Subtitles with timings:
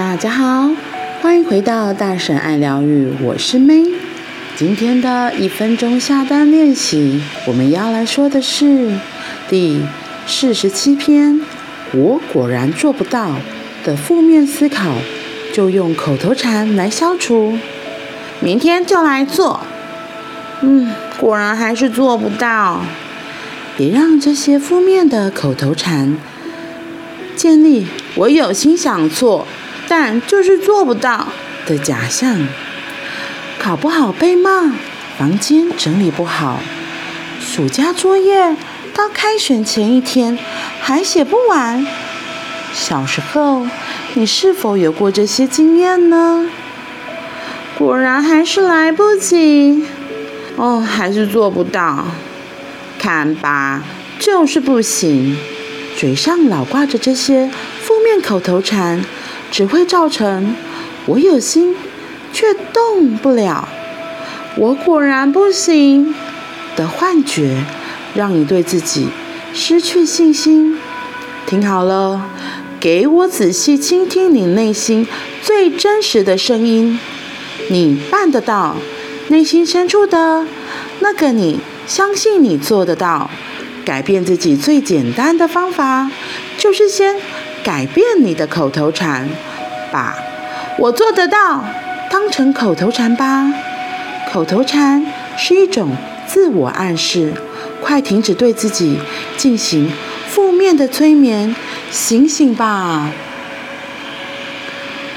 [0.00, 0.70] 大家好，
[1.20, 3.86] 欢迎回到大婶爱疗愈，我是 May。
[4.56, 8.98] 今天的一分钟下单练习，我们要来说的是
[9.50, 9.82] 第
[10.26, 11.42] 四十七篇。
[11.92, 13.34] 我果然做不到
[13.84, 14.94] 的负面思考，
[15.52, 17.58] 就用口头禅来消除。
[18.40, 19.60] 明天就来做。
[20.62, 22.80] 嗯，果然还是做不到。
[23.76, 26.16] 别让这些负面的口头禅
[27.36, 29.46] 建立我有心想做，
[29.90, 31.32] 但就是做不到
[31.66, 32.46] 的假象。
[33.58, 34.72] 考不好被骂，
[35.18, 36.60] 房间整理不好，
[37.40, 38.54] 暑假作业
[38.94, 40.38] 到开学前一天
[40.80, 41.84] 还写不完。
[42.72, 43.66] 小时候，
[44.14, 46.46] 你是否有过这些经验呢？
[47.76, 49.84] 果然还是来不及。
[50.54, 52.04] 哦，还是做不到。
[52.96, 53.82] 看吧，
[54.20, 55.36] 就是不行。
[55.96, 57.50] 嘴上老挂着这些
[57.82, 59.04] 负面口头禅，
[59.50, 60.54] 只会造成
[61.06, 61.74] 我有心
[62.32, 63.68] 却动不了，
[64.56, 66.14] 我果然不行
[66.76, 67.64] 的幻觉，
[68.14, 69.08] 让你对自己
[69.52, 70.78] 失去信心。
[71.46, 72.28] 听好了，
[72.78, 75.06] 给我仔细倾听你内心
[75.42, 76.98] 最真实的声音。
[77.68, 78.76] 你办得到，
[79.28, 80.46] 内心深处的
[81.00, 81.60] 那个你。
[81.86, 83.28] 相信你做得到，
[83.84, 86.08] 改变自己最简单的方法，
[86.56, 87.16] 就是先
[87.62, 89.28] 改变你的口头禅，
[89.92, 90.16] 把
[90.78, 91.64] “我做得到”
[92.10, 93.52] 当成口头禅吧。
[94.32, 95.04] 口头禅
[95.36, 97.32] 是一种自我暗示，
[97.80, 98.98] 快停止对自己
[99.36, 99.90] 进行
[100.28, 101.54] 负面的催眠，
[101.90, 103.10] 醒醒吧！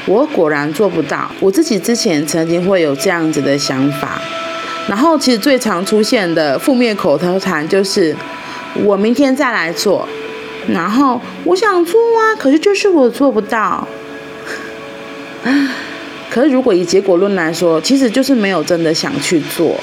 [0.05, 4.19] 我果然做不到，我自己之前曾经会有这样子的想法。
[4.89, 8.13] 然后，其实最常出现的负面口头禅就是
[8.83, 10.05] “我明天再来做”，
[10.67, 13.88] 然后我想做啊，可是就是我做不到。
[16.29, 19.75] 可是如果以结果论来说，其实就是没有真的想去做。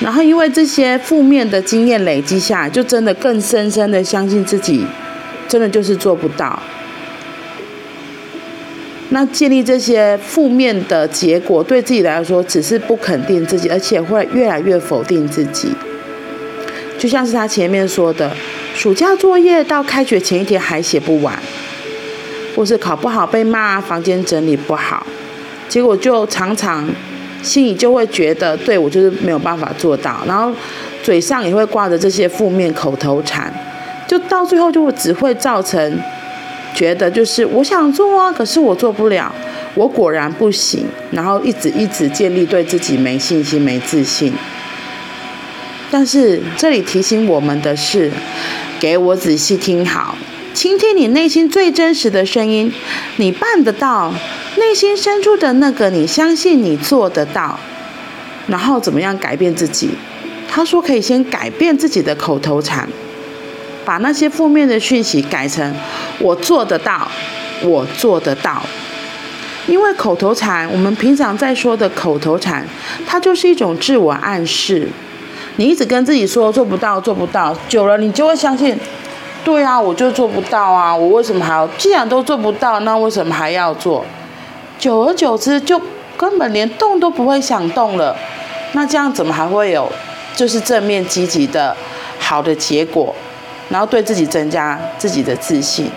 [0.00, 4.84] 然后因为这些负面的经验累积下来，就真的更深深的相信自己，
[5.48, 6.60] 真的就是做不到。
[9.10, 15.68] 那建立这些负面的结果，对自己来说只是不肯定自己，而且会越来越否定自己。
[16.98, 18.36] 就像是他前面说的，
[18.74, 21.38] 暑假作业到开学前一天还写不完，
[22.56, 25.06] 或是考不好被骂，房间整理不好，
[25.68, 26.86] 结果就常常
[27.40, 30.52] 心里就会觉得，对，我就是没有办法做到，然后
[31.02, 33.52] 嘴上也会挂着这些负面口头禅，
[34.08, 35.98] 就到最后就只会造成。
[36.74, 39.32] 觉得就是我想做啊，可是我做不了，
[39.76, 44.32] 我果然不行，然后一直一直建立对自己没信心、没自信。
[45.96, 48.10] 但是这里提醒我们的是，
[48.80, 50.16] 给我仔细听好，
[50.52, 52.74] 倾听你内心最真实的声音，
[53.18, 54.12] 你办得到，
[54.56, 57.60] 内心深处的那个你相信你做得到，
[58.48, 59.90] 然后怎么样改变自己？
[60.50, 62.88] 他说可以先改变自己的口头禅。
[63.84, 65.72] 把那些负面的讯息改成
[66.18, 67.08] “我做得到，
[67.62, 68.60] 我做得到”。
[69.68, 72.66] 因为口头禅，我们平常在说的口头禅，
[73.06, 74.88] 它就是一种自我暗示。
[75.56, 78.78] 你一直跟自己说做不到，做不到，久了你就会相信，
[79.44, 81.66] 对啊，我就做不到啊，我为什么还要？
[81.78, 84.04] 既然都做不到，那为什么还要做？
[84.78, 85.80] 久而久之，就
[86.16, 88.16] 根本连动都不会想动了。
[88.72, 89.90] 那这样怎么还会有
[90.34, 91.76] 就是正面积极的
[92.18, 93.14] 好的结果？
[93.70, 95.90] 然后对自己增加自己的自信，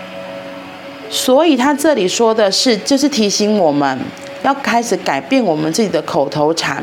[1.10, 3.98] 所以他这里说的是，就是提醒我们
[4.42, 6.82] 要开始改变我们自己的口头禅，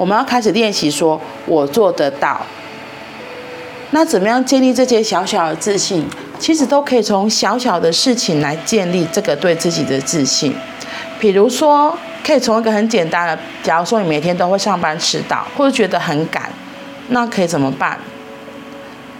[0.00, 2.40] 我们要开始练习说“我做得到”。
[3.92, 6.06] 那怎么样建立这些小小的自信？
[6.38, 10.54] 其实都可以从小小的事情来建立这个对自己的自信。
[11.18, 11.94] 比如说，
[12.24, 16.50] 可以从一个很简单的，假如说你每天都会上班迟到，或者觉得很赶，
[17.08, 17.98] 那可以怎么办？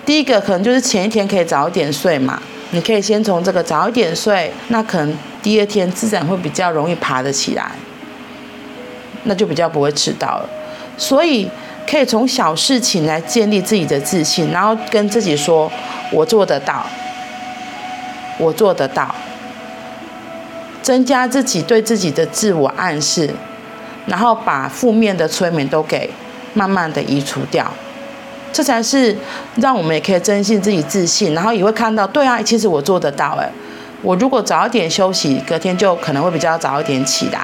[0.07, 2.41] 第一个可能就是前一天可以早一点睡嘛，
[2.71, 7.71] 你可以先从这个早一点睡，那可能第二天自然会比较容易爬得起来，
[9.25, 10.49] 那就比较不会迟到了。
[11.01, 11.49] 所以
[11.89, 15.73] 可以从小事情来建立自己的自信，然后跟自己说
[16.13, 16.85] ：“我做得到，
[18.39, 19.13] 我做得到。”
[20.83, 23.31] 增加自己对自己的自我暗示，
[24.07, 26.11] 然后把负面的催眠都给
[26.53, 27.67] 慢慢的移除掉。
[28.53, 29.17] 这才是
[29.57, 33.49] 让我们也可以增信自己自信，然后也会看到，对啊，其实我做得到诶。
[34.03, 37.41] 我如果早一点休息，隔天就可能会比较早一点起来，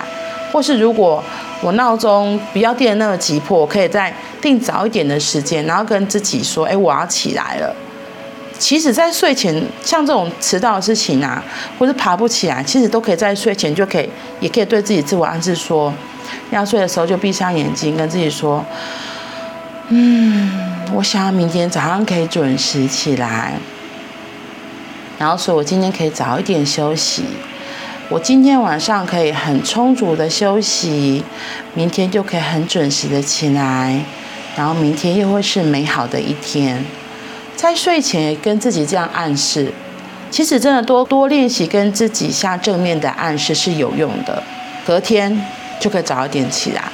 [0.57, 1.23] 或是如果
[1.61, 4.11] 我闹钟不要定的那么急迫，我可以再
[4.41, 7.77] 定早一点的时间，然后跟自己说，哎，我要起来了。
[8.59, 11.45] 其实，在睡前，像这种迟到的事情啊，
[11.79, 14.09] 或是爬不起来，其实都可以在睡前就可以，
[14.41, 15.93] 也可以对自己自我暗示说，
[16.51, 18.65] 要睡的时候就闭上眼睛，跟自己说，
[19.91, 20.51] 嗯，
[20.95, 23.53] 我想要明天早上可以准时起来，
[25.19, 27.25] 然后说我今天可以早一点休息，
[28.09, 31.25] 我今天晚上可以很充足的休息，
[31.75, 34.01] 明天就可以很准时的起来，
[34.57, 36.85] 然后明天又会是美好的一天。
[37.57, 39.73] 在睡前跟自己这样暗示，
[40.31, 44.41] 其实真的多多练习跟自己下正面的暗示是有用的，
[44.87, 45.45] 隔天
[45.81, 46.85] 就可以早一点起来。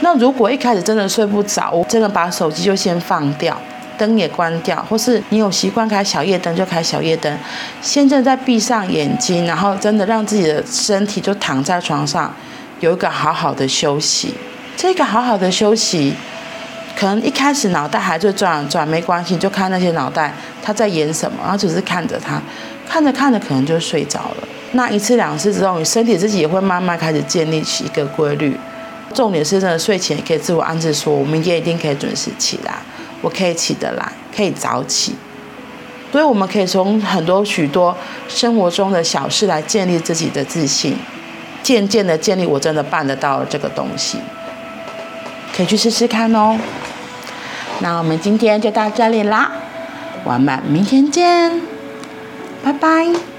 [0.00, 3.58] 那如果一开始真的睡不着，我真的把手机就先放掉，
[3.98, 7.38] 灯也关掉，或是你有习惯开小夜灯就开小夜灯，
[7.80, 12.34] 现在再闭上眼睛，然后真的让自己的身体就躺在床上，
[12.80, 14.34] 有一个好好的休息。
[14.76, 16.14] 这个好好的休息。
[16.96, 20.32] 可能一开始脑袋还在转转，没关系，就看那些脑袋
[20.62, 22.40] 他在演什么，然后只是看着他，
[22.88, 24.48] 看着看着可能就睡着了。
[24.74, 28.56] 那一次两次之后，你身体自己也会慢慢开始建立起一个规律。
[29.12, 32.74] 重点是真的睡前可以自我暗示说，我明天一定可以准时起来，
[33.24, 35.14] 我可以起得来，可以早起。
[36.12, 37.96] 所以我们可以从很多许多
[38.28, 40.94] 生活中的小事来建立自己的自信，
[41.62, 44.18] 渐渐的建立我真的办得到这个东西。
[45.56, 46.56] 可以去试试看哦。
[47.80, 49.50] 那我们今天就到这里啦，
[50.22, 51.60] 我们明天见，
[52.62, 53.33] 拜拜。